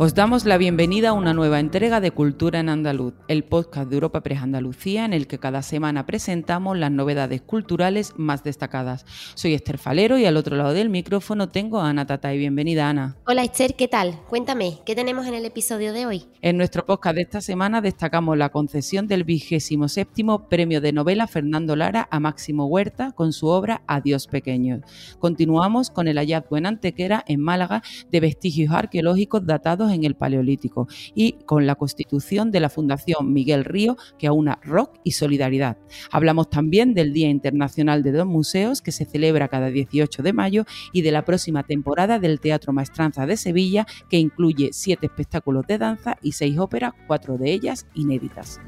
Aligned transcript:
Os 0.00 0.14
damos 0.14 0.44
la 0.44 0.58
bienvenida 0.58 1.08
a 1.08 1.12
una 1.12 1.34
nueva 1.34 1.58
entrega 1.58 2.00
de 2.00 2.12
Cultura 2.12 2.60
en 2.60 2.68
Andaluz, 2.68 3.14
el 3.26 3.42
podcast 3.42 3.90
de 3.90 3.96
Europa 3.96 4.20
Press 4.20 4.42
Andalucía 4.42 5.04
en 5.04 5.12
el 5.12 5.26
que 5.26 5.40
cada 5.40 5.60
semana 5.60 6.06
presentamos 6.06 6.78
las 6.78 6.92
novedades 6.92 7.42
culturales 7.42 8.12
más 8.16 8.44
destacadas. 8.44 9.04
Soy 9.34 9.54
Esther 9.54 9.76
Falero 9.76 10.16
y 10.16 10.24
al 10.24 10.36
otro 10.36 10.54
lado 10.54 10.72
del 10.72 10.88
micrófono 10.88 11.48
tengo 11.48 11.80
a 11.80 11.90
Ana 11.90 12.06
Tatay. 12.06 12.38
Bienvenida, 12.38 12.88
Ana. 12.88 13.16
Hola 13.26 13.42
Esther, 13.42 13.74
¿qué 13.74 13.88
tal? 13.88 14.20
Cuéntame, 14.28 14.78
¿qué 14.86 14.94
tenemos 14.94 15.26
en 15.26 15.34
el 15.34 15.44
episodio 15.44 15.92
de 15.92 16.06
hoy? 16.06 16.26
En 16.42 16.58
nuestro 16.58 16.86
podcast 16.86 17.16
de 17.16 17.22
esta 17.22 17.40
semana 17.40 17.80
destacamos 17.80 18.38
la 18.38 18.50
concesión 18.50 19.08
del 19.08 19.24
vigésimo 19.24 19.88
séptimo 19.88 20.48
Premio 20.48 20.80
de 20.80 20.92
Novela 20.92 21.26
Fernando 21.26 21.74
Lara 21.74 22.06
a 22.12 22.20
Máximo 22.20 22.66
Huerta 22.66 23.10
con 23.10 23.32
su 23.32 23.48
obra 23.48 23.82
Adiós 23.88 24.28
Pequeños. 24.28 24.82
Continuamos 25.18 25.90
con 25.90 26.06
el 26.06 26.18
hallazgo 26.18 26.56
en 26.56 26.66
Antequera, 26.66 27.24
en 27.26 27.40
Málaga, 27.40 27.82
de 28.12 28.20
vestigios 28.20 28.72
arqueológicos 28.72 29.44
datados 29.44 29.87
en 29.90 30.04
el 30.04 30.14
Paleolítico 30.14 30.88
y 31.14 31.32
con 31.44 31.66
la 31.66 31.74
constitución 31.74 32.50
de 32.50 32.60
la 32.60 32.68
Fundación 32.68 33.32
Miguel 33.32 33.64
Río 33.64 33.96
que 34.18 34.26
aúna 34.26 34.58
rock 34.62 34.98
y 35.04 35.12
solidaridad. 35.12 35.78
Hablamos 36.10 36.50
también 36.50 36.94
del 36.94 37.12
Día 37.12 37.28
Internacional 37.28 38.02
de 38.02 38.12
dos 38.12 38.26
Museos 38.26 38.82
que 38.82 38.92
se 38.92 39.04
celebra 39.04 39.48
cada 39.48 39.70
18 39.70 40.22
de 40.22 40.32
mayo 40.32 40.64
y 40.92 41.02
de 41.02 41.12
la 41.12 41.24
próxima 41.24 41.62
temporada 41.62 42.18
del 42.18 42.40
Teatro 42.40 42.72
Maestranza 42.72 43.26
de 43.26 43.36
Sevilla 43.36 43.86
que 44.08 44.18
incluye 44.18 44.70
siete 44.72 45.06
espectáculos 45.06 45.66
de 45.66 45.78
danza 45.78 46.16
y 46.22 46.32
seis 46.32 46.58
óperas, 46.58 46.92
cuatro 47.06 47.38
de 47.38 47.52
ellas 47.52 47.86
inéditas. 47.94 48.60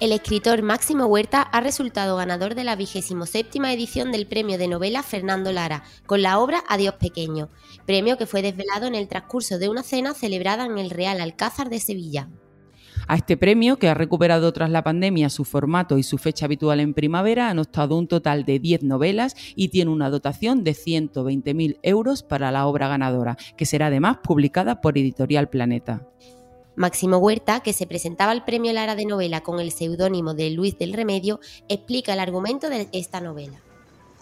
El 0.00 0.10
escritor 0.10 0.62
Máximo 0.62 1.06
Huerta 1.06 1.40
ha 1.40 1.60
resultado 1.60 2.16
ganador 2.16 2.56
de 2.56 2.64
la 2.64 2.74
27 2.74 3.58
edición 3.72 4.10
del 4.10 4.26
Premio 4.26 4.58
de 4.58 4.66
Novela 4.66 5.04
Fernando 5.04 5.52
Lara, 5.52 5.84
con 6.04 6.20
la 6.20 6.40
obra 6.40 6.64
Adiós 6.68 6.96
Pequeño, 6.96 7.48
premio 7.86 8.18
que 8.18 8.26
fue 8.26 8.42
desvelado 8.42 8.86
en 8.86 8.96
el 8.96 9.06
transcurso 9.06 9.56
de 9.58 9.68
una 9.68 9.84
cena 9.84 10.12
celebrada 10.12 10.66
en 10.66 10.78
el 10.78 10.90
Real 10.90 11.20
Alcázar 11.20 11.70
de 11.70 11.78
Sevilla. 11.78 12.28
A 13.06 13.16
este 13.16 13.36
premio, 13.36 13.78
que 13.78 13.88
ha 13.88 13.94
recuperado 13.94 14.52
tras 14.52 14.70
la 14.70 14.82
pandemia 14.82 15.30
su 15.30 15.44
formato 15.44 15.96
y 15.96 16.02
su 16.02 16.18
fecha 16.18 16.46
habitual 16.46 16.80
en 16.80 16.92
primavera, 16.92 17.48
han 17.48 17.60
optado 17.60 17.96
un 17.96 18.08
total 18.08 18.44
de 18.44 18.58
10 18.58 18.82
novelas 18.82 19.36
y 19.54 19.68
tiene 19.68 19.92
una 19.92 20.10
dotación 20.10 20.64
de 20.64 20.72
120.000 20.72 21.78
euros 21.82 22.24
para 22.24 22.50
la 22.50 22.66
obra 22.66 22.88
ganadora, 22.88 23.36
que 23.56 23.66
será 23.66 23.86
además 23.86 24.18
publicada 24.24 24.80
por 24.80 24.98
Editorial 24.98 25.48
Planeta. 25.48 26.08
Máximo 26.76 27.18
Huerta, 27.18 27.60
que 27.60 27.72
se 27.72 27.86
presentaba 27.86 28.32
al 28.32 28.44
Premio 28.44 28.72
Lara 28.72 28.94
de 28.94 29.06
Novela 29.06 29.42
con 29.42 29.60
el 29.60 29.70
seudónimo 29.70 30.34
de 30.34 30.50
Luis 30.50 30.76
del 30.78 30.92
Remedio, 30.92 31.40
explica 31.68 32.12
el 32.12 32.20
argumento 32.20 32.68
de 32.68 32.88
esta 32.92 33.20
novela. 33.20 33.60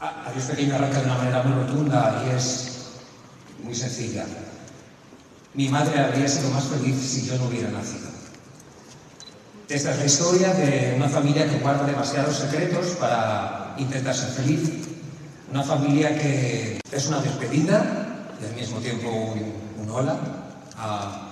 Adiós 0.00 0.44
Pequeño 0.44 0.74
arranca 0.74 0.98
de 0.98 1.04
una 1.06 1.16
manera 1.16 1.42
muy 1.44 1.62
rotunda 1.62 2.24
y 2.26 2.36
es 2.36 2.90
muy 3.62 3.74
sencilla. 3.74 4.26
Mi 5.54 5.68
madre 5.68 6.00
habría 6.00 6.28
sido 6.28 6.50
más 6.50 6.64
feliz 6.64 6.96
si 6.96 7.26
yo 7.26 7.38
no 7.38 7.46
hubiera 7.46 7.70
nacido. 7.70 8.10
Esta 9.68 9.92
es 9.92 9.98
la 9.98 10.04
historia 10.04 10.52
de 10.54 10.94
una 10.96 11.08
familia 11.08 11.48
que 11.48 11.58
guarda 11.58 11.86
demasiados 11.86 12.36
secretos 12.36 12.96
para 13.00 13.74
intentar 13.78 14.14
ser 14.14 14.30
feliz. 14.30 14.70
Una 15.50 15.62
familia 15.62 16.18
que 16.18 16.80
es 16.90 17.06
una 17.06 17.20
despedida 17.20 18.34
y 18.40 18.44
al 18.44 18.54
mismo 18.54 18.78
tiempo 18.80 19.08
un, 19.08 19.82
un 19.82 19.90
hola 19.90 20.18
a 20.76 21.31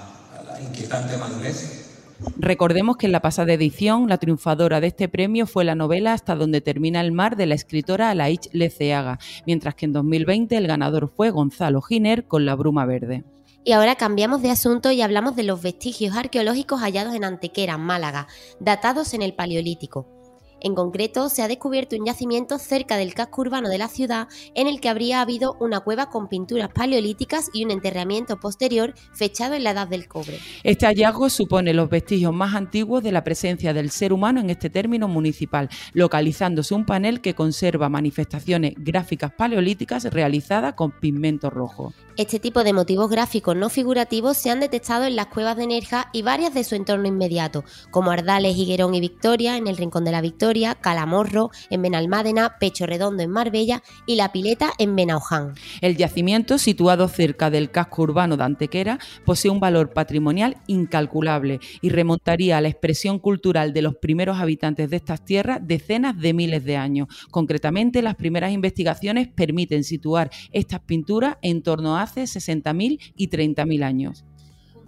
inquietante 0.61 1.16
madurez. 1.16 1.91
Recordemos 2.36 2.97
que 2.97 3.06
en 3.06 3.12
la 3.12 3.22
pasada 3.22 3.53
edición 3.53 4.08
la 4.08 4.19
triunfadora 4.19 4.80
de 4.80 4.89
este 4.89 5.08
premio 5.08 5.47
fue 5.47 5.64
la 5.64 5.75
novela 5.75 6.12
Hasta 6.12 6.34
donde 6.34 6.61
termina 6.61 7.00
el 7.00 7.12
mar 7.12 7.36
de 7.36 7.47
la 7.47 7.55
escritora 7.55 8.11
Alaich 8.11 8.48
Leceaga, 8.52 9.19
mientras 9.47 9.75
que 9.75 9.86
en 9.86 9.92
2020 9.92 10.57
el 10.57 10.67
ganador 10.67 11.11
fue 11.14 11.30
Gonzalo 11.30 11.80
Giner 11.80 12.27
con 12.27 12.45
La 12.45 12.55
bruma 12.55 12.85
verde. 12.85 13.24
Y 13.64 13.73
ahora 13.73 13.95
cambiamos 13.96 14.42
de 14.42 14.51
asunto 14.51 14.90
y 14.90 15.02
hablamos 15.02 15.36
de 15.36 15.42
los 15.42 15.62
vestigios 15.62 16.17
arqueológicos 16.17 16.80
hallados 16.80 17.14
en 17.14 17.24
Antequera, 17.24 17.77
Málaga, 17.77 18.27
datados 18.58 19.12
en 19.12 19.23
el 19.23 19.35
Paleolítico. 19.35 20.20
En 20.61 20.75
concreto, 20.75 21.29
se 21.29 21.43
ha 21.43 21.48
descubierto 21.48 21.97
un 21.97 22.05
yacimiento 22.05 22.59
cerca 22.59 22.97
del 22.97 23.15
casco 23.15 23.41
urbano 23.41 23.69
de 23.69 23.79
la 23.79 23.89
ciudad 23.89 24.29
en 24.55 24.67
el 24.67 24.81
que 24.81 24.89
habría 24.89 25.21
habido 25.21 25.57
una 25.59 25.81
cueva 25.81 26.11
con 26.11 26.29
pinturas 26.29 26.69
paleolíticas 26.69 27.51
y 27.55 27.65
un 27.65 27.71
enterramiento 27.71 28.39
posterior 28.39 28.95
fechado 29.15 29.55
en 29.55 29.65
la 29.65 29.71
edad 29.71 29.89
del 29.89 30.07
cobre. 30.07 30.39
Este 30.63 30.87
hallazgo 30.87 31.31
supone 31.31 31.73
los 31.73 31.89
vestigios 31.89 32.35
más 32.35 32.55
antiguos 32.55 33.03
de 33.03 33.13
la 33.13 33.25
presencia 33.25 33.73
del 33.73 33.91
ser 33.91 34.13
humano 34.13 34.41
en 34.41 34.51
este 34.51 34.69
término 34.69 35.09
municipal, 35.09 35.69
localizándose 35.95 36.75
un 36.75 36.85
panel 36.85 37.21
que 37.21 37.35
conserva 37.35 37.89
manifestaciones 37.89 38.75
gráficas 38.77 39.33
paleolíticas 39.33 40.05
realizadas 40.05 40.75
con 40.75 40.91
pigmento 40.91 41.48
rojo. 41.48 41.95
Este 42.17 42.39
tipo 42.39 42.65
de 42.65 42.75
motivos 42.75 43.09
gráficos 43.09 43.57
no 43.57 43.71
figurativos 43.71 44.37
se 44.37 44.51
han 44.51 44.61
detectado 44.61 45.05
en 45.05 45.17
las 45.17 45.29
cuevas 45.29 45.57
de 45.57 45.67
Nerja 45.67 46.11
y 46.13 46.21
varias 46.21 46.53
de 46.53 46.65
su 46.65 46.75
entorno 46.75 47.07
inmediato, 47.07 47.65
como 47.91 48.11
Ardales, 48.11 48.57
Higuerón 48.57 48.95
y 48.95 49.01
Victoria 49.01 49.57
en 49.57 49.67
el 49.67 49.79
Rincón 49.79 50.05
de 50.05 50.13
la 50.13 50.21
Victoria, 50.21 50.49
Calamorro 50.74 51.50
en 51.70 51.83
Benalmádena, 51.83 52.56
Pecho 52.58 52.86
Redondo 52.86 53.22
en 53.22 53.30
Marbella 53.30 53.83
y 54.06 54.16
La 54.16 54.33
Pileta 54.33 54.72
en 54.78 54.96
Benauján. 54.96 55.55
El 55.80 55.96
yacimiento, 55.96 56.58
situado 56.58 57.06
cerca 57.08 57.50
del 57.50 57.70
casco 57.70 58.02
urbano 58.02 58.36
de 58.36 58.44
Antequera, 58.44 58.98
posee 59.24 59.50
un 59.50 59.61
valor 59.61 59.92
patrimonial 59.92 60.56
incalculable 60.66 61.61
y 61.80 61.90
remontaría 61.90 62.58
a 62.58 62.61
la 62.61 62.68
expresión 62.68 63.18
cultural 63.18 63.72
de 63.72 63.83
los 63.83 63.96
primeros 63.96 64.38
habitantes 64.38 64.90
de 64.90 64.96
estas 64.96 65.24
tierras 65.24 65.61
decenas 65.62 66.18
de 66.18 66.34
miles 66.34 66.64
de 66.64 66.77
años. 66.77 67.08
Concretamente, 67.30 68.02
las 68.02 68.17
primeras 68.17 68.52
investigaciones 68.52 69.28
permiten 69.28 69.84
situar 69.84 70.30
estas 70.52 70.80
pinturas 70.80 71.36
en 71.42 71.62
torno 71.62 71.96
a 71.96 72.02
hace 72.02 72.22
60.000 72.22 72.98
y 73.17 73.28
30.000 73.28 73.84
años. 73.84 74.24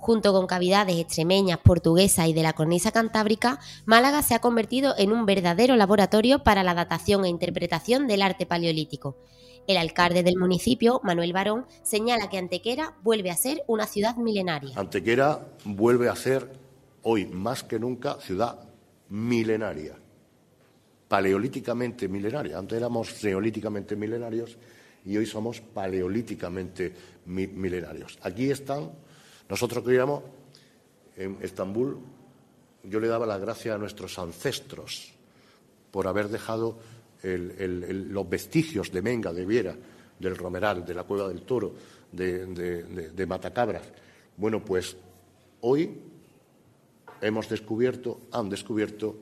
Junto 0.03 0.33
con 0.33 0.49
cavidades 0.49 0.97
extremeñas, 0.99 1.61
portuguesas 1.61 2.27
y 2.27 2.33
de 2.33 2.43
la 2.43 2.55
cornisa 2.55 2.91
cantábrica, 2.91 3.61
Málaga 3.85 4.21
se 4.23 4.35
ha 4.35 4.41
convertido 4.41 4.97
en 4.99 5.13
un 5.13 5.27
verdadero 5.27 5.77
laboratorio 5.77 6.43
para 6.43 6.65
la 6.65 6.75
datación 6.75 7.25
e 7.25 7.29
interpretación 7.29 8.09
del 8.09 8.23
arte 8.23 8.45
paleolítico. 8.45 9.17
El 9.69 9.77
alcalde 9.77 10.25
del 10.25 10.39
municipio, 10.39 11.01
Manuel 11.05 11.33
Barón, 11.33 11.67
señala 11.85 12.29
que 12.29 12.39
Antequera 12.39 12.97
vuelve 13.05 13.31
a 13.31 13.37
ser 13.37 13.63
una 13.69 13.87
ciudad 13.87 14.17
milenaria. 14.17 14.73
Antequera 14.75 15.47
vuelve 15.65 16.09
a 16.09 16.17
ser 16.17 16.51
hoy 17.03 17.27
más 17.27 17.63
que 17.63 17.79
nunca 17.79 18.19
ciudad 18.21 18.59
milenaria, 19.09 19.95
paleolíticamente 21.07 22.09
milenaria. 22.09 22.59
Antes 22.59 22.77
éramos 22.77 23.23
neolíticamente 23.23 23.95
milenarios 23.95 24.59
y 25.05 25.17
hoy 25.17 25.27
somos 25.27 25.61
paleolíticamente 25.61 26.93
milenarios. 27.25 28.19
Aquí 28.23 28.51
están, 28.51 28.91
nosotros 29.53 29.85
creíamos, 29.85 30.23
en 31.15 31.37
Estambul, 31.43 31.99
yo 32.85 32.99
le 32.99 33.07
daba 33.07 33.27
la 33.27 33.37
gracia 33.37 33.75
a 33.75 33.79
nuestros 33.79 34.19
ancestros 34.19 35.13
por 35.91 36.07
haber 36.07 36.29
dejado 36.29 36.79
los 37.23 38.31
vestigios 38.31 38.91
de 38.91 39.03
Menga, 39.03 39.31
de 39.35 39.45
Viera, 39.45 39.77
del 40.19 40.39
Romeral, 40.39 40.87
de 40.87 40.95
la 40.95 41.05
Cueva 41.05 41.29
del 41.29 41.43
Toro, 41.43 41.75
de, 42.11 42.47
de 42.47 43.27
Matacabras. 43.27 43.83
Bueno, 44.39 44.65
pues 44.65 44.97
hoy 45.61 45.99
hemos 47.21 47.47
descubierto, 47.51 48.23
han 48.33 48.49
descubierto 48.49 49.19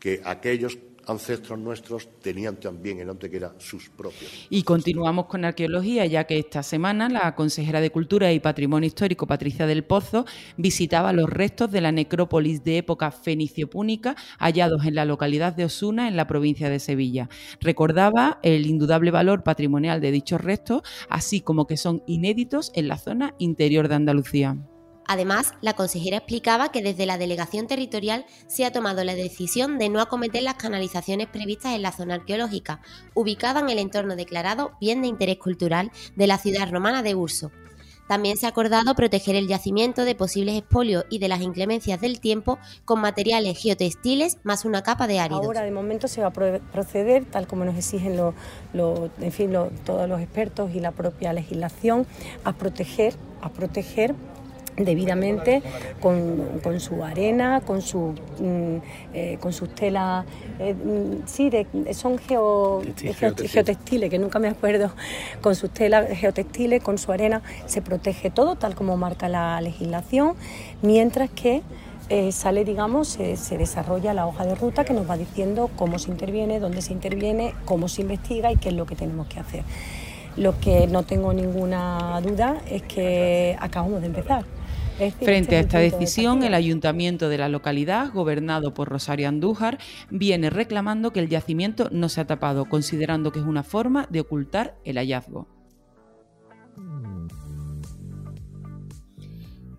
que 0.00 0.22
aquellos 0.24 0.78
ancestros 1.06 1.58
nuestros 1.58 2.08
tenían 2.20 2.56
también 2.56 3.00
en 3.00 3.10
Antequera 3.10 3.54
sus 3.58 3.88
propios. 3.88 4.46
Y 4.50 4.62
continuamos 4.62 5.26
con 5.26 5.44
arqueología, 5.44 6.06
ya 6.06 6.24
que 6.24 6.38
esta 6.38 6.62
semana 6.62 7.08
la 7.08 7.34
consejera 7.34 7.80
de 7.80 7.90
Cultura 7.90 8.32
y 8.32 8.40
Patrimonio 8.40 8.86
Histórico, 8.86 9.26
Patricia 9.26 9.66
del 9.66 9.84
Pozo, 9.84 10.26
visitaba 10.56 11.12
los 11.12 11.30
restos 11.30 11.70
de 11.70 11.80
la 11.80 11.92
necrópolis 11.92 12.64
de 12.64 12.78
época 12.78 13.10
fenicio-púnica 13.10 14.16
hallados 14.38 14.84
en 14.84 14.94
la 14.94 15.04
localidad 15.04 15.54
de 15.54 15.64
Osuna, 15.64 16.08
en 16.08 16.16
la 16.16 16.26
provincia 16.26 16.68
de 16.68 16.80
Sevilla. 16.80 17.28
Recordaba 17.60 18.38
el 18.42 18.66
indudable 18.66 19.10
valor 19.10 19.42
patrimonial 19.42 20.00
de 20.00 20.10
dichos 20.10 20.40
restos, 20.40 20.82
así 21.08 21.40
como 21.40 21.66
que 21.66 21.76
son 21.76 22.02
inéditos 22.06 22.72
en 22.74 22.88
la 22.88 22.98
zona 22.98 23.34
interior 23.38 23.88
de 23.88 23.94
Andalucía. 23.94 24.56
Además, 25.06 25.54
la 25.60 25.74
consejera 25.74 26.18
explicaba 26.18 26.70
que 26.70 26.82
desde 26.82 27.06
la 27.06 27.18
delegación 27.18 27.66
territorial 27.66 28.26
se 28.46 28.64
ha 28.64 28.72
tomado 28.72 29.04
la 29.04 29.14
decisión 29.14 29.78
de 29.78 29.88
no 29.88 30.00
acometer 30.00 30.42
las 30.42 30.54
canalizaciones 30.54 31.28
previstas 31.28 31.74
en 31.74 31.82
la 31.82 31.92
zona 31.92 32.14
arqueológica, 32.14 32.80
ubicada 33.14 33.60
en 33.60 33.70
el 33.70 33.78
entorno 33.78 34.16
declarado 34.16 34.72
Bien 34.80 35.02
de 35.02 35.08
Interés 35.08 35.38
Cultural 35.38 35.90
de 36.16 36.26
la 36.26 36.38
ciudad 36.38 36.70
romana 36.70 37.02
de 37.02 37.14
Urso. 37.14 37.52
También 38.06 38.36
se 38.36 38.46
ha 38.46 38.50
acordado 38.50 38.94
proteger 38.94 39.34
el 39.34 39.48
yacimiento 39.48 40.04
de 40.04 40.14
posibles 40.14 40.56
expolios 40.56 41.04
y 41.10 41.18
de 41.18 41.28
las 41.28 41.40
inclemencias 41.40 42.00
del 42.00 42.20
tiempo 42.20 42.58
con 42.84 43.00
materiales 43.00 43.58
geotextiles 43.58 44.38
más 44.44 44.64
una 44.64 44.82
capa 44.82 45.08
de 45.08 45.18
áridos. 45.18 45.44
Ahora, 45.44 45.62
de 45.62 45.72
momento, 45.72 46.06
se 46.06 46.20
va 46.20 46.28
a 46.28 46.32
proceder, 46.32 47.24
tal 47.24 47.46
como 47.48 47.64
nos 47.64 47.76
exigen 47.76 48.16
en 48.74 49.32
fin, 49.32 49.52
todos 49.84 50.08
los 50.08 50.20
expertos 50.20 50.70
y 50.72 50.80
la 50.80 50.92
propia 50.92 51.32
legislación, 51.32 52.06
a 52.44 52.52
proteger, 52.52 53.14
a 53.42 53.50
proteger 53.50 54.14
debidamente 54.76 55.62
con, 56.00 56.80
su 56.80 57.02
arena, 57.02 57.60
con, 57.62 57.80
su, 57.82 58.14
mm, 58.38 58.76
eh, 59.14 59.38
con 59.40 59.52
sus 59.52 59.74
telas, 59.74 60.24
eh, 60.58 60.74
mm, 60.74 61.26
sí, 61.26 61.50
son 61.92 62.18
geotextiles, 62.18 64.10
que 64.10 64.18
nunca 64.18 64.38
me 64.38 64.48
acuerdo, 64.48 64.92
con 65.40 65.54
sus 65.54 65.70
telas 65.70 66.08
geotextiles, 66.18 66.82
con 66.82 66.98
su 66.98 67.12
arena, 67.12 67.42
se 67.66 67.82
protege 67.82 68.30
todo 68.30 68.56
tal 68.56 68.74
como 68.74 68.96
marca 68.96 69.28
la 69.28 69.60
legislación, 69.60 70.34
mientras 70.82 71.30
que 71.30 71.62
eh, 72.08 72.30
sale, 72.30 72.64
digamos, 72.64 73.08
se 73.08 73.58
desarrolla 73.58 74.14
la 74.14 74.26
hoja 74.26 74.44
de 74.46 74.54
ruta 74.54 74.84
que 74.84 74.92
nos 74.92 75.10
va 75.10 75.16
diciendo 75.16 75.70
cómo 75.76 75.98
se 75.98 76.10
interviene, 76.10 76.60
dónde 76.60 76.80
se 76.82 76.92
interviene, 76.92 77.54
cómo 77.64 77.88
se 77.88 78.02
investiga 78.02 78.52
y 78.52 78.56
qué 78.56 78.68
es 78.68 78.74
lo 78.74 78.86
que 78.86 78.94
tenemos 78.94 79.26
que 79.26 79.40
hacer. 79.40 79.64
Lo 80.36 80.60
que 80.60 80.86
no 80.86 81.02
tengo 81.02 81.32
ninguna 81.32 82.20
duda 82.20 82.58
es 82.70 82.82
que 82.82 83.56
acabamos 83.58 84.02
de 84.02 84.08
empezar. 84.08 84.44
Frente 84.96 85.56
a 85.56 85.60
esta 85.60 85.78
decisión, 85.78 86.42
el 86.42 86.54
ayuntamiento 86.54 87.28
de 87.28 87.36
la 87.36 87.50
localidad, 87.50 88.12
gobernado 88.12 88.72
por 88.72 88.88
Rosario 88.88 89.28
Andújar, 89.28 89.78
viene 90.10 90.48
reclamando 90.48 91.12
que 91.12 91.20
el 91.20 91.28
yacimiento 91.28 91.88
no 91.92 92.08
se 92.08 92.22
ha 92.22 92.26
tapado, 92.26 92.64
considerando 92.64 93.30
que 93.30 93.40
es 93.40 93.44
una 93.44 93.62
forma 93.62 94.06
de 94.08 94.20
ocultar 94.20 94.78
el 94.84 94.96
hallazgo. 94.96 95.48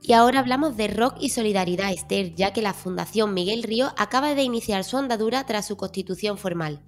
Y 0.03 0.13
ahora 0.13 0.39
hablamos 0.39 0.77
de 0.77 0.87
rock 0.87 1.15
y 1.19 1.29
solidaridad, 1.29 1.91
Esther, 1.91 2.33
ya 2.35 2.53
que 2.53 2.61
la 2.61 2.73
Fundación 2.73 3.33
Miguel 3.33 3.63
Río 3.63 3.93
acaba 3.97 4.35
de 4.35 4.43
iniciar 4.43 4.83
su 4.83 4.97
andadura 4.97 5.45
tras 5.45 5.65
su 5.65 5.77
constitución 5.77 6.37
formal. 6.37 6.81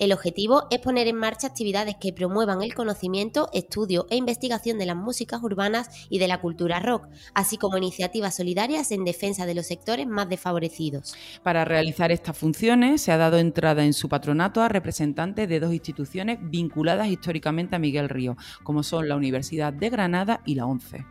El 0.00 0.14
objetivo 0.14 0.66
es 0.70 0.78
poner 0.78 1.08
en 1.08 1.16
marcha 1.16 1.48
actividades 1.48 1.94
que 2.00 2.14
promuevan 2.14 2.62
el 2.62 2.72
conocimiento, 2.74 3.50
estudio 3.52 4.06
e 4.08 4.16
investigación 4.16 4.78
de 4.78 4.86
las 4.86 4.96
músicas 4.96 5.42
urbanas 5.42 5.90
y 6.08 6.18
de 6.18 6.26
la 6.26 6.40
cultura 6.40 6.80
rock, 6.80 7.06
así 7.34 7.58
como 7.58 7.76
iniciativas 7.76 8.34
solidarias 8.34 8.92
en 8.92 9.04
defensa 9.04 9.44
de 9.44 9.54
los 9.54 9.66
sectores 9.66 10.06
más 10.06 10.26
desfavorecidos. 10.30 11.12
Para 11.42 11.66
realizar 11.66 12.10
estas 12.12 12.38
funciones 12.38 13.02
se 13.02 13.12
ha 13.12 13.18
dado 13.18 13.36
entrada 13.36 13.84
en 13.84 13.92
su 13.92 14.08
patronato 14.08 14.62
a 14.62 14.70
representantes 14.70 15.46
de 15.50 15.60
dos 15.60 15.74
instituciones 15.74 16.38
vinculadas 16.40 17.08
históricamente 17.08 17.76
a 17.76 17.78
Miguel 17.78 18.08
Río, 18.08 18.38
como 18.64 18.82
son 18.82 19.06
la 19.06 19.16
Universidad 19.16 19.70
de 19.70 19.90
Granada 19.90 20.40
y 20.46 20.54
la 20.54 20.64
ONCE. 20.64 21.04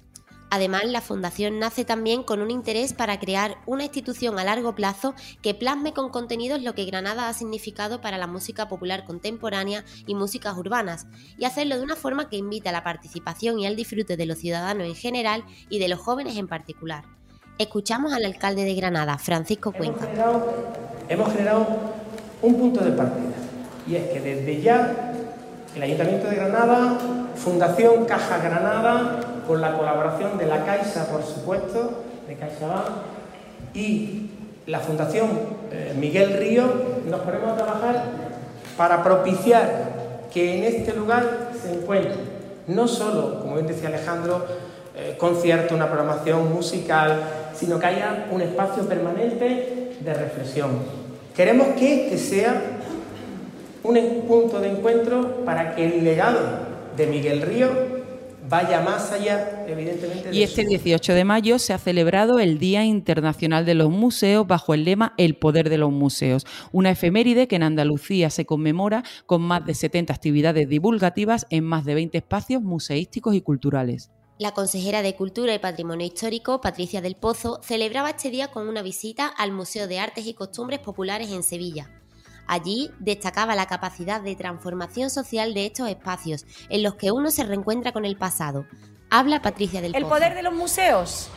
Además, 0.52 0.86
la 0.86 1.02
Fundación 1.02 1.60
nace 1.60 1.86
también 1.86 2.24
con 2.24 2.42
un 2.42 2.50
interés 2.50 2.94
para 2.94 3.20
crear 3.20 3.58
una 3.68 3.84
institución 3.84 4.40
a 4.40 4.44
largo 4.44 4.74
plazo 4.74 5.14
que 5.42 5.54
plasme 5.54 5.94
con 5.94 6.10
contenidos 6.10 6.64
lo 6.64 6.74
que 6.74 6.86
Granada 6.86 7.30
ha 7.30 7.34
significado 7.34 8.02
para 8.02 8.18
la 8.18 8.26
música 8.26 8.68
popular 8.68 9.06
contemporánea 9.06 9.86
y 10.08 10.16
músicas 10.16 10.58
urbanas, 10.58 11.06
y 11.38 11.46
hacerlo 11.46 11.78
de 11.78 11.84
una 11.84 11.96
forma 11.96 12.30
que 12.30 12.38
invita 12.38 12.70
a 12.70 12.74
la 12.74 12.84
participación 12.84 13.60
y 13.60 13.68
al 13.68 13.76
disfrute 13.76 14.18
de 14.18 14.26
los 14.26 14.40
ciudadanos 14.40 14.88
en 14.88 14.96
general 14.96 15.44
y 15.70 15.78
de 15.78 15.88
los 15.88 16.00
jóvenes 16.00 16.36
en 16.38 16.48
particular. 16.48 17.06
Escuchamos 17.60 18.14
al 18.14 18.26
alcalde 18.26 18.64
de 18.64 18.74
Granada, 18.74 19.18
Francisco 19.18 19.72
Cuenca. 19.72 20.08
Hemos 21.10 21.32
generado, 21.32 21.68
un 22.42 22.56
punto 22.58 22.84
de 22.84 22.92
partida, 22.92 23.36
y 23.86 23.96
es 23.96 24.10
que 24.10 24.20
desde 24.20 24.62
ya 24.62 25.14
el 25.76 25.84
Ayuntamiento 25.84 26.28
de 26.28 26.36
Granada, 26.36 26.98
Fundación 27.36 28.06
Caja 28.06 28.38
Granada, 28.40 29.29
con 29.50 29.62
la 29.62 29.76
colaboración 29.76 30.38
de 30.38 30.46
la 30.46 30.64
Caixa, 30.64 31.08
por 31.08 31.24
supuesto, 31.24 32.04
de 32.28 32.36
CaixaBank, 32.36 32.86
y 33.74 34.30
la 34.68 34.80
Fundación 34.80 35.28
eh, 35.72 35.96
Miguel 35.98 36.38
Río, 36.38 36.66
nos 37.10 37.22
ponemos 37.22 37.54
a 37.54 37.56
trabajar 37.56 38.04
para 38.78 39.04
propiciar 39.04 40.28
que 40.32 40.60
en 40.60 40.66
este 40.66 40.94
lugar 40.94 41.50
se 41.60 41.74
encuentre 41.74 42.14
no 42.68 42.88
solo, 42.88 43.40
como 43.40 43.56
bien 43.56 43.66
decía 43.66 43.90
Alejandro, 43.90 44.46
eh, 44.96 45.16
concierto, 45.18 45.74
una 45.74 45.88
programación 45.88 46.54
musical, 46.54 47.24
sino 47.56 47.80
que 47.80 47.88
haya 47.88 48.28
un 48.30 48.42
espacio 48.42 48.84
permanente 48.84 49.96
de 50.00 50.14
reflexión. 50.14 50.78
Queremos 51.36 51.70
que 51.70 52.04
este 52.04 52.20
sea 52.20 52.62
un 53.82 53.98
punto 54.28 54.60
de 54.60 54.70
encuentro 54.70 55.44
para 55.44 55.74
que 55.74 55.86
el 55.86 56.04
legado 56.04 56.40
de 56.96 57.08
Miguel 57.08 57.42
Río 57.42 57.89
vaya 58.50 58.82
más 58.82 59.12
allá, 59.12 59.66
evidentemente. 59.68 60.30
y 60.34 60.44
este 60.44 60.66
18 60.66 61.14
de 61.14 61.24
mayo 61.24 61.60
se 61.60 61.74
ha 61.74 61.78
celebrado 61.78 62.40
el 62.40 62.58
Día 62.58 62.84
Internacional 62.84 63.66
de 63.66 63.76
los 63.76 63.90
Museos 63.90 64.48
bajo 64.48 64.74
el 64.74 64.84
lema 64.84 65.14
El 65.18 65.36
poder 65.36 65.70
de 65.70 65.78
los 65.78 65.92
museos, 65.92 66.46
una 66.72 66.92
efeméride 66.92 67.48
que 67.48 67.56
en 67.56 67.64
Andalucía 67.64 68.30
se 68.30 68.46
conmemora 68.46 69.04
con 69.26 69.42
más 69.42 69.66
de 69.66 69.76
70 69.76 70.14
actividades 70.14 70.68
divulgativas 70.68 71.46
en 71.50 71.64
más 71.64 71.86
de 71.86 71.96
20 71.96 72.18
espacios 72.18 72.62
museísticos 72.62 73.36
y 73.36 73.42
culturales. 73.42 74.12
La 74.40 74.54
consejera 74.54 75.02
de 75.02 75.16
Cultura 75.16 75.54
y 75.54 75.60
Patrimonio 75.60 76.08
Histórico, 76.08 76.62
Patricia 76.62 77.02
del 77.02 77.16
Pozo, 77.16 77.60
celebraba 77.62 78.12
este 78.12 78.32
día 78.32 78.48
con 78.48 78.70
una 78.70 78.82
visita 78.82 79.28
al 79.28 79.52
Museo 79.52 79.86
de 79.88 80.00
Artes 80.00 80.26
y 80.26 80.34
Costumbres 80.34 80.80
Populares 80.80 81.30
en 81.32 81.44
Sevilla. 81.44 81.99
Allí 82.52 82.90
destacaba 82.98 83.54
la 83.54 83.68
capacidad 83.68 84.22
de 84.22 84.36
transformación 84.36 85.12
social 85.12 85.54
de 85.54 85.68
estos 85.68 85.88
espacios, 85.88 86.48
en 86.70 86.82
los 86.82 86.96
que 86.96 87.12
uno 87.12 87.30
se 87.30 87.44
reencuentra 87.44 87.92
con 87.92 88.06
el 88.06 88.18
pasado. 88.18 88.66
Habla 89.12 89.44
Patricia 89.44 89.82
del 89.82 89.94
El 89.94 90.06
poder 90.06 90.34
de 90.34 90.42
los 90.42 90.56
museos. 90.56 91.30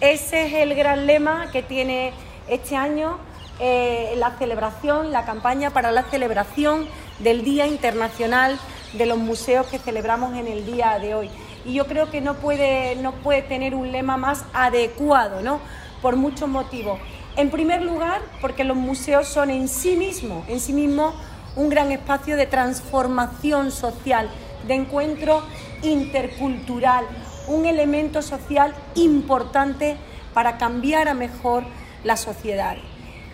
Ese 0.00 0.46
es 0.46 0.52
el 0.54 0.76
gran 0.76 1.08
lema 1.08 1.50
que 1.50 1.64
tiene 1.64 2.12
este 2.46 2.76
año 2.76 3.18
eh, 3.58 4.14
la 4.16 4.38
celebración, 4.38 5.10
la 5.10 5.24
campaña 5.24 5.70
para 5.70 5.90
la 5.90 6.04
celebración 6.04 6.86
del 7.18 7.42
Día 7.42 7.66
Internacional 7.66 8.56
de 8.92 9.06
los 9.06 9.18
Museos 9.18 9.66
que 9.66 9.80
celebramos 9.80 10.36
en 10.36 10.46
el 10.46 10.64
día 10.64 11.00
de 11.00 11.16
hoy. 11.16 11.30
Y 11.64 11.74
yo 11.74 11.88
creo 11.88 12.12
que 12.12 12.20
no 12.20 12.34
puede, 12.34 12.94
no 12.94 13.10
puede 13.10 13.42
tener 13.42 13.74
un 13.74 13.90
lema 13.90 14.16
más 14.16 14.44
adecuado, 14.52 15.42
¿no? 15.42 15.58
Por 16.00 16.14
muchos 16.14 16.48
motivos. 16.48 17.00
En 17.36 17.50
primer 17.50 17.82
lugar, 17.82 18.22
porque 18.40 18.62
los 18.62 18.76
museos 18.76 19.26
son 19.26 19.50
en 19.50 19.66
sí 19.66 19.96
mismos, 19.96 20.48
en 20.48 20.60
sí 20.60 20.72
mismos, 20.72 21.14
un 21.56 21.68
gran 21.68 21.90
espacio 21.90 22.36
de 22.36 22.46
transformación 22.46 23.72
social, 23.72 24.28
de 24.68 24.74
encuentro 24.74 25.42
intercultural, 25.82 27.04
un 27.48 27.66
elemento 27.66 28.22
social 28.22 28.72
importante 28.94 29.96
para 30.32 30.58
cambiar 30.58 31.08
a 31.08 31.14
mejor 31.14 31.64
la 32.04 32.16
sociedad. 32.16 32.76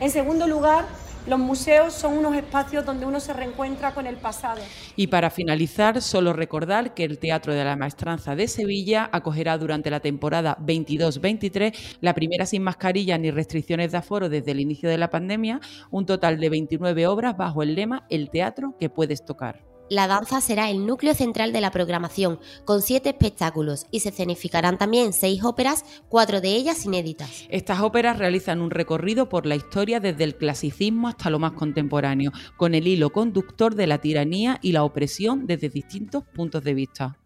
En 0.00 0.10
segundo 0.10 0.46
lugar, 0.46 0.86
los 1.26 1.38
museos 1.38 1.92
son 1.92 2.18
unos 2.18 2.34
espacios 2.34 2.84
donde 2.84 3.06
uno 3.06 3.20
se 3.20 3.32
reencuentra 3.32 3.92
con 3.92 4.06
el 4.06 4.16
pasado. 4.16 4.60
Y 4.96 5.08
para 5.08 5.30
finalizar, 5.30 6.00
solo 6.02 6.32
recordar 6.32 6.94
que 6.94 7.04
el 7.04 7.18
Teatro 7.18 7.54
de 7.54 7.64
la 7.64 7.76
Maestranza 7.76 8.34
de 8.34 8.48
Sevilla 8.48 9.08
acogerá 9.12 9.58
durante 9.58 9.90
la 9.90 10.00
temporada 10.00 10.56
22-23 10.58 11.98
la 12.00 12.14
primera 12.14 12.46
sin 12.46 12.62
mascarilla 12.62 13.18
ni 13.18 13.30
restricciones 13.30 13.92
de 13.92 13.98
aforo 13.98 14.28
desde 14.28 14.52
el 14.52 14.60
inicio 14.60 14.88
de 14.88 14.98
la 14.98 15.10
pandemia, 15.10 15.60
un 15.90 16.06
total 16.06 16.38
de 16.40 16.50
29 16.50 17.06
obras 17.06 17.36
bajo 17.36 17.62
el 17.62 17.74
lema 17.74 18.06
El 18.08 18.30
teatro 18.30 18.76
que 18.78 18.90
puedes 18.90 19.24
tocar. 19.24 19.69
La 19.90 20.06
danza 20.06 20.40
será 20.40 20.70
el 20.70 20.86
núcleo 20.86 21.14
central 21.14 21.52
de 21.52 21.60
la 21.60 21.72
programación, 21.72 22.38
con 22.64 22.80
siete 22.80 23.08
espectáculos, 23.08 23.86
y 23.90 23.98
se 23.98 24.10
escenificarán 24.10 24.78
también 24.78 25.12
seis 25.12 25.42
óperas, 25.42 25.84
cuatro 26.08 26.40
de 26.40 26.54
ellas 26.54 26.86
inéditas. 26.86 27.46
Estas 27.48 27.80
óperas 27.80 28.16
realizan 28.16 28.60
un 28.60 28.70
recorrido 28.70 29.28
por 29.28 29.46
la 29.46 29.56
historia 29.56 29.98
desde 29.98 30.22
el 30.22 30.36
clasicismo 30.36 31.08
hasta 31.08 31.28
lo 31.28 31.40
más 31.40 31.54
contemporáneo, 31.54 32.30
con 32.56 32.76
el 32.76 32.86
hilo 32.86 33.10
conductor 33.10 33.74
de 33.74 33.88
la 33.88 33.98
tiranía 33.98 34.60
y 34.62 34.70
la 34.70 34.84
opresión 34.84 35.48
desde 35.48 35.68
distintos 35.68 36.22
puntos 36.22 36.62
de 36.62 36.74
vista. 36.74 37.16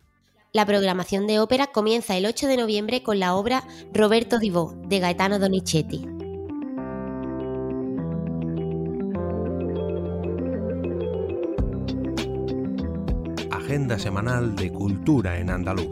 La 0.54 0.64
programación 0.64 1.26
de 1.26 1.40
ópera 1.40 1.66
comienza 1.66 2.16
el 2.16 2.25
8 2.25 2.47
de 2.47 2.56
noviembre 2.56 3.02
con 3.02 3.18
la 3.18 3.35
obra 3.35 3.64
Roberto 3.92 4.38
Divó, 4.38 4.75
de 4.87 5.00
Gaetano 5.00 5.38
Donizetti. 5.38 6.13
Agenda 13.64 13.99
semanal 13.99 14.54
de 14.54 14.71
cultura 14.71 15.38
en 15.38 15.49
andaluz. 15.49 15.88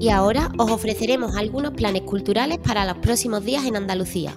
Y 0.00 0.10
ahora 0.10 0.52
os 0.58 0.70
ofreceremos 0.70 1.36
algunos 1.36 1.72
planes 1.72 2.02
culturales 2.02 2.58
para 2.58 2.84
los 2.84 2.98
próximos 2.98 3.44
días 3.44 3.64
en 3.64 3.74
Andalucía. 3.74 4.32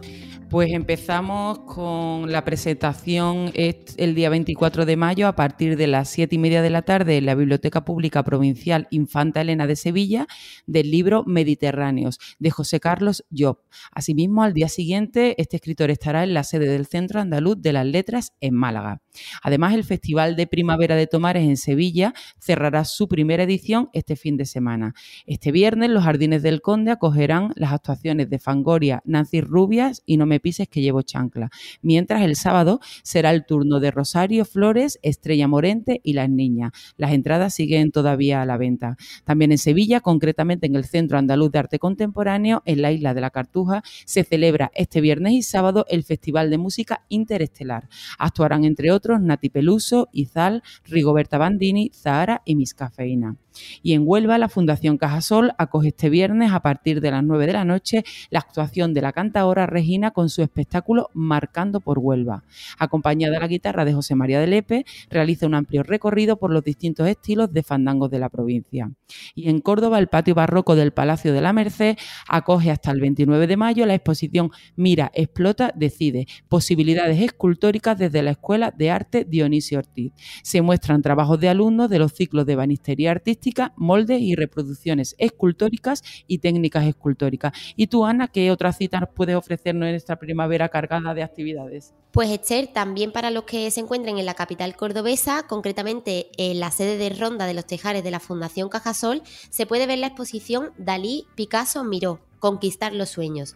Pues 0.49 0.71
empezamos 0.71 1.59
con 1.59 2.31
la 2.31 2.45
presentación 2.45 3.51
el 3.53 4.15
día 4.15 4.29
24 4.29 4.85
de 4.85 4.95
mayo 4.95 5.27
a 5.27 5.35
partir 5.35 5.75
de 5.75 5.87
las 5.87 6.09
7 6.09 6.33
y 6.33 6.39
media 6.39 6.61
de 6.61 6.69
la 6.69 6.83
tarde 6.83 7.17
en 7.17 7.25
la 7.25 7.35
Biblioteca 7.35 7.83
Pública 7.83 8.23
Provincial 8.23 8.87
Infanta 8.89 9.41
Elena 9.41 9.67
de 9.67 9.75
Sevilla 9.75 10.25
del 10.65 10.89
libro 10.89 11.25
Mediterráneos 11.27 12.17
de 12.39 12.49
José 12.49 12.79
Carlos 12.79 13.25
Job. 13.37 13.59
Asimismo, 13.91 14.41
al 14.41 14.53
día 14.53 14.69
siguiente, 14.69 15.35
este 15.37 15.57
escritor 15.57 15.91
estará 15.91 16.23
en 16.23 16.33
la 16.33 16.43
sede 16.43 16.69
del 16.69 16.87
Centro 16.87 17.19
Andaluz 17.19 17.61
de 17.61 17.73
las 17.73 17.85
Letras 17.85 18.31
en 18.39 18.55
Málaga. 18.55 19.01
Además, 19.41 19.73
el 19.73 19.83
Festival 19.83 20.35
de 20.35 20.47
Primavera 20.47 20.95
de 20.95 21.07
Tomares 21.07 21.43
en 21.43 21.57
Sevilla 21.57 22.13
cerrará 22.39 22.85
su 22.85 23.07
primera 23.07 23.43
edición 23.43 23.89
este 23.93 24.15
fin 24.15 24.37
de 24.37 24.45
semana. 24.45 24.93
Este 25.25 25.51
viernes, 25.51 25.89
los 25.89 26.03
Jardines 26.03 26.43
del 26.43 26.61
Conde 26.61 26.91
acogerán 26.91 27.51
las 27.55 27.73
actuaciones 27.73 28.29
de 28.29 28.39
Fangoria, 28.39 29.01
Nancy 29.05 29.41
Rubias 29.41 30.03
y 30.05 30.17
No 30.17 30.25
me 30.25 30.39
pises 30.39 30.67
que 30.67 30.81
llevo 30.81 31.01
chancla, 31.01 31.49
mientras 31.81 32.21
el 32.21 32.35
sábado 32.35 32.79
será 33.03 33.31
el 33.31 33.45
turno 33.45 33.79
de 33.79 33.91
Rosario 33.91 34.45
Flores, 34.45 34.99
Estrella 35.01 35.47
Morente 35.47 36.01
y 36.03 36.13
Las 36.13 36.29
Niñas. 36.29 36.71
Las 36.97 37.11
entradas 37.11 37.53
siguen 37.53 37.91
todavía 37.91 38.41
a 38.41 38.45
la 38.45 38.57
venta. 38.57 38.97
También 39.23 39.51
en 39.51 39.57
Sevilla, 39.57 40.01
concretamente 40.01 40.67
en 40.67 40.75
el 40.75 40.85
Centro 40.85 41.17
Andaluz 41.17 41.51
de 41.51 41.59
Arte 41.59 41.79
Contemporáneo, 41.79 42.61
en 42.65 42.81
la 42.81 42.91
isla 42.91 43.13
de 43.13 43.21
la 43.21 43.29
Cartuja, 43.29 43.83
se 44.05 44.23
celebra 44.23 44.71
este 44.75 45.01
viernes 45.01 45.33
y 45.33 45.41
sábado 45.41 45.85
el 45.89 46.03
Festival 46.03 46.49
de 46.49 46.57
Música 46.57 47.05
Interestelar. 47.09 47.87
Actuarán, 48.17 48.63
entre 48.65 48.91
otros, 48.91 49.06
Nati 49.17 49.49
Peluso, 49.49 50.09
Izal, 50.11 50.63
Rigoberta 50.85 51.37
Bandini, 51.37 51.91
Zahara 51.93 52.41
y 52.43 52.55
Miss 52.55 52.73
Cafeína. 52.73 53.37
Y 53.83 53.93
en 53.93 54.03
Huelva, 54.05 54.37
la 54.37 54.49
Fundación 54.49 54.97
Cajasol 54.97 55.53
acoge 55.57 55.89
este 55.89 56.09
viernes 56.09 56.51
a 56.51 56.61
partir 56.61 57.01
de 57.01 57.11
las 57.11 57.23
9 57.23 57.47
de 57.47 57.53
la 57.53 57.65
noche 57.65 58.03
la 58.29 58.39
actuación 58.39 58.93
de 58.93 59.01
la 59.01 59.13
cantadora 59.13 59.65
Regina 59.65 60.11
con 60.11 60.29
su 60.29 60.41
espectáculo 60.41 61.09
Marcando 61.13 61.79
por 61.79 61.99
Huelva. 61.99 62.43
Acompañada 62.77 63.33
de 63.33 63.39
la 63.39 63.47
guitarra 63.47 63.85
de 63.85 63.93
José 63.93 64.15
María 64.15 64.39
de 64.39 64.47
Lepe, 64.47 64.85
realiza 65.09 65.45
un 65.45 65.55
amplio 65.55 65.83
recorrido 65.83 66.37
por 66.37 66.51
los 66.51 66.63
distintos 66.63 67.07
estilos 67.07 67.51
de 67.51 67.63
fandangos 67.63 68.09
de 68.11 68.19
la 68.19 68.29
provincia. 68.29 68.91
Y 69.35 69.49
en 69.49 69.59
Córdoba, 69.59 69.99
el 69.99 70.07
patio 70.07 70.35
barroco 70.35 70.75
del 70.75 70.91
Palacio 70.91 71.33
de 71.33 71.41
la 71.41 71.53
Merced 71.53 71.97
acoge 72.27 72.71
hasta 72.71 72.91
el 72.91 73.01
29 73.01 73.47
de 73.47 73.57
mayo 73.57 73.85
la 73.85 73.93
exposición 73.93 74.51
Mira, 74.75 75.11
explota, 75.13 75.71
decide, 75.75 76.27
posibilidades 76.47 77.21
escultóricas 77.21 77.97
desde 77.97 78.21
la 78.21 78.31
Escuela 78.31 78.71
de 78.75 78.91
Arte 78.91 79.25
Dionisio 79.25 79.79
Ortiz. 79.79 80.13
Se 80.43 80.61
muestran 80.61 81.01
trabajos 81.01 81.39
de 81.39 81.49
alumnos 81.49 81.89
de 81.89 81.99
los 81.99 82.13
ciclos 82.13 82.45
de 82.45 82.55
banistería 82.55 83.11
artística 83.11 83.46
moldes 83.75 84.21
y 84.21 84.35
reproducciones 84.35 85.15
escultóricas 85.17 86.03
y 86.27 86.39
técnicas 86.39 86.85
escultóricas. 86.85 87.53
¿Y 87.75 87.87
tú, 87.87 88.05
Ana, 88.05 88.27
qué 88.27 88.51
otras 88.51 88.77
citas 88.77 89.03
puedes 89.15 89.35
ofrecernos 89.35 89.89
en 89.89 89.95
esta 89.95 90.17
primavera 90.17 90.69
cargada 90.69 91.13
de 91.13 91.23
actividades? 91.23 91.93
Pues 92.11 92.29
Esther, 92.29 92.67
también 92.67 93.11
para 93.11 93.31
los 93.31 93.43
que 93.43 93.69
se 93.69 93.79
encuentren 93.79 94.17
en 94.17 94.25
la 94.25 94.33
capital 94.33 94.75
cordobesa, 94.75 95.45
concretamente 95.47 96.29
en 96.37 96.59
la 96.59 96.71
sede 96.71 96.97
de 96.97 97.09
Ronda 97.09 97.45
de 97.45 97.53
los 97.53 97.67
Tejares 97.67 98.03
de 98.03 98.11
la 98.11 98.19
Fundación 98.19 98.69
Cajasol, 98.69 99.21
se 99.49 99.65
puede 99.65 99.87
ver 99.87 99.99
la 99.99 100.07
exposición 100.07 100.71
Dalí, 100.77 101.25
Picasso, 101.35 101.83
Miró, 101.83 102.21
Conquistar 102.39 102.93
los 102.93 103.09
Sueños 103.09 103.55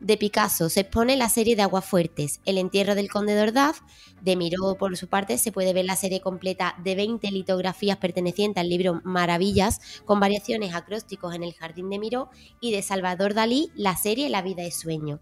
de 0.00 0.16
Picasso 0.16 0.68
se 0.68 0.80
expone 0.80 1.16
la 1.16 1.28
serie 1.28 1.56
de 1.56 1.62
Aguafuertes, 1.62 2.40
El 2.44 2.58
entierro 2.58 2.94
del 2.94 3.10
conde 3.10 3.34
de 3.34 3.42
Ordaz. 3.42 3.82
De 4.22 4.36
Miró, 4.36 4.76
por 4.76 4.96
su 4.96 5.08
parte, 5.08 5.38
se 5.38 5.52
puede 5.52 5.72
ver 5.72 5.84
la 5.84 5.96
serie 5.96 6.20
completa 6.20 6.76
de 6.84 6.94
20 6.94 7.30
litografías 7.30 7.96
pertenecientes 7.96 8.60
al 8.60 8.68
libro 8.68 9.00
Maravillas, 9.04 9.80
con 10.04 10.20
variaciones 10.20 10.74
acrósticos 10.74 11.34
en 11.34 11.42
el 11.42 11.54
jardín 11.54 11.90
de 11.90 11.98
Miró. 11.98 12.30
Y 12.60 12.72
de 12.72 12.82
Salvador 12.82 13.34
Dalí, 13.34 13.70
la 13.74 13.96
serie 13.96 14.28
La 14.28 14.42
vida 14.42 14.62
es 14.62 14.78
sueño. 14.78 15.20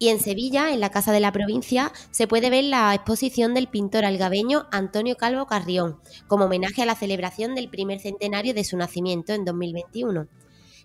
Y 0.00 0.08
en 0.08 0.20
Sevilla, 0.20 0.72
en 0.72 0.80
la 0.80 0.90
Casa 0.90 1.12
de 1.12 1.20
la 1.20 1.32
Provincia, 1.32 1.92
se 2.12 2.28
puede 2.28 2.50
ver 2.50 2.64
la 2.64 2.94
exposición 2.94 3.52
del 3.52 3.66
pintor 3.66 4.04
algabeño 4.04 4.66
Antonio 4.70 5.16
Calvo 5.16 5.46
Carrión, 5.46 5.98
como 6.28 6.44
homenaje 6.44 6.82
a 6.82 6.86
la 6.86 6.94
celebración 6.94 7.56
del 7.56 7.68
primer 7.68 7.98
centenario 7.98 8.54
de 8.54 8.62
su 8.62 8.76
nacimiento 8.76 9.32
en 9.32 9.44
2021. 9.44 10.28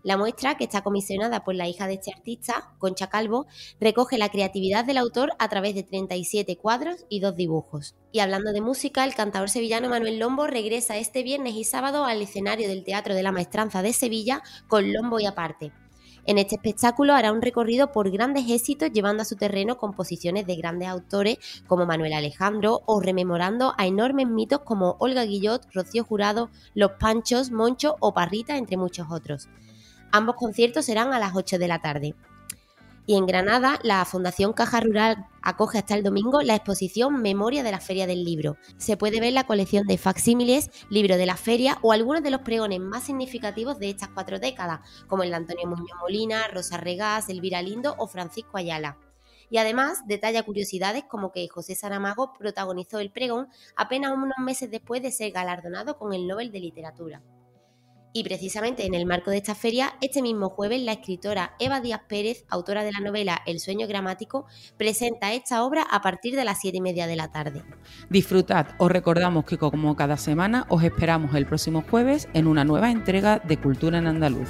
La 0.03 0.17
muestra, 0.17 0.57
que 0.57 0.65
está 0.65 0.81
comisionada 0.81 1.45
por 1.45 1.55
la 1.55 1.69
hija 1.69 1.88
de 1.88 1.93
este 1.93 2.12
artista, 2.12 2.74
Concha 2.77 3.07
Calvo, 3.07 3.48
recoge 3.79 4.17
la 4.17 4.27
creatividad 4.27 4.83
del 4.83 4.98
autor 4.98 5.31
a 5.39 5.48
través 5.48 5.75
de 5.75 5.83
37 5.83 6.57
cuadros 6.57 7.05
y 7.07 7.22
dos 7.22 7.38
dibujos. 7.38 7.95
Y 8.12 8.19
hablando 8.19 8.51
de 8.51 8.60
música, 8.60 9.05
el 9.05 9.15
cantador 9.15 9.50
sevillano 9.50 9.88
Manuel 9.88 10.19
Lombo 10.19 10.45
regresa 10.45 10.98
este 10.98 11.24
viernes 11.24 11.55
y 11.55 11.63
sábado 11.63 12.03
al 12.03 12.22
escenario 12.22 12.67
del 12.67 12.83
Teatro 12.83 13.15
de 13.15 13.24
la 13.24 13.31
Maestranza 13.31 13.81
de 13.81 13.93
Sevilla 13.93 14.43
con 14.67 14.91
Lombo 14.91 15.22
y 15.22 15.25
aparte. 15.25 15.72
En 16.25 16.38
este 16.38 16.55
espectáculo 16.55 17.13
hará 17.13 17.31
un 17.31 17.41
recorrido 17.41 17.91
por 17.91 18.10
grandes 18.10 18.50
éxitos 18.50 18.91
llevando 18.91 19.24
a 19.24 19.25
su 19.25 19.36
terreno 19.36 19.77
composiciones 19.77 20.45
de 20.45 20.55
grandes 20.55 20.88
autores 20.88 21.38
como 21.67 21.86
Manuel 21.86 22.13
Alejandro 22.13 22.81
o 22.86 23.00
rememorando 23.01 23.74
a 23.77 23.88
enormes 23.88 24.27
mitos 24.27 24.62
como 24.62 24.95
Olga 25.00 25.24
Guillot, 25.24 25.65
Rocío 25.74 26.03
Jurado, 26.03 26.50
Los 26.75 26.91
Panchos, 27.00 27.51
Moncho 27.51 27.95
o 28.00 28.13
Parrita, 28.13 28.57
entre 28.57 28.77
muchos 28.77 29.07
otros. 29.10 29.50
Ambos 30.15 30.36
conciertos 30.36 30.86
serán 30.86 31.12
a 31.12 31.17
las 31.17 31.36
8 31.36 31.58
de 31.58 31.67
la 31.67 31.82
tarde. 31.82 32.13
Y 33.08 33.17
en 33.17 33.25
Granada, 33.25 33.79
la 33.82 34.05
Fundación 34.05 34.53
Caja 34.53 34.79
Rural 34.79 35.25
acoge 35.41 35.79
hasta 35.79 35.96
el 35.96 36.03
domingo 36.03 36.43
la 36.43 36.53
exposición 36.53 37.24
Memoria 37.24 37.63
de 37.63 37.72
la 37.72 37.79
Feria 37.79 38.05
del 38.05 38.24
Libro. 38.24 38.55
Se 38.77 38.96
puede 38.96 39.20
ver 39.20 39.34
la 39.34 39.48
colección 39.48 39.88
de 39.88 39.98
facsímiles, 39.98 40.70
libros 40.91 41.17
de 41.17 41.25
la 41.25 41.36
feria 41.36 41.79
o 41.82 41.93
algunos 41.93 42.22
de 42.22 42.29
los 42.29 42.41
pregones 42.41 42.79
más 42.79 43.05
significativos 43.05 43.79
de 43.79 43.89
estas 43.89 44.10
cuatro 44.10 44.38
décadas, 44.38 44.82
como 45.08 45.24
el 45.24 45.32
de 45.32 45.38
Antonio 45.38 45.65
Muñoz 45.65 45.98
Molina, 46.00 46.48
Rosa 46.48 46.77
Regás, 46.77 47.27
Elvira 47.27 47.63
Lindo 47.63 47.96
o 47.98 48.05
Francisco 48.05 48.58
Ayala. 48.58 49.00
Y 49.50 49.58
además 49.58 50.03
detalla 50.05 50.43
curiosidades 50.43 51.05
como 51.05 51.32
que 51.32 51.48
José 51.48 51.74
Saramago 51.74 52.34
protagonizó 52.34 53.00
el 53.00 53.10
pregón 53.10 53.48
apenas 53.75 54.12
unos 54.12 54.38
meses 54.38 54.70
después 54.70 55.01
de 55.01 55.12
ser 55.12 55.32
galardonado 55.32 55.98
con 55.98 56.13
el 56.13 56.27
Nobel 56.27 56.51
de 56.51 56.60
Literatura. 56.60 57.24
Y 58.15 58.24
precisamente 58.24 58.86
en 58.86 58.93
el 58.93 59.08
marco 59.08 59.32
de 59.32 59.38
esta 59.38 59.55
feria, 59.55 59.93
este 60.00 60.22
mismo 60.22 60.50
jueves, 60.50 60.79
la 60.82 60.93
escritora 60.93 61.55
Eva 61.60 61.82
Díaz 61.82 62.01
Pérez, 62.08 62.46
autora 62.48 62.84
de 62.84 62.91
la 62.91 63.00
novela 63.00 63.41
El 63.48 63.60
sueño 63.60 63.88
gramático, 63.88 64.46
presenta 64.77 65.34
esta 65.34 65.63
obra 65.63 65.82
a 65.82 66.01
partir 66.01 66.36
de 66.36 66.46
las 66.46 66.60
siete 66.62 66.77
y 66.77 66.82
media 66.82 67.08
de 67.08 67.15
la 67.15 67.32
tarde. 67.32 67.63
Disfrutad, 68.12 68.67
os 68.77 68.91
recordamos 68.91 69.46
que 69.46 69.58
como 69.58 69.96
cada 69.96 70.17
semana 70.17 70.67
os 70.70 70.84
esperamos 70.84 71.34
el 71.34 71.48
próximo 71.48 71.84
jueves 71.89 72.29
en 72.34 72.46
una 72.46 72.63
nueva 72.63 72.91
entrega 72.91 73.39
de 73.39 73.58
Cultura 73.58 73.98
en 73.98 74.05
Andaluz. 74.05 74.50